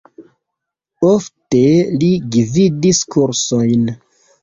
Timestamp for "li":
1.99-2.09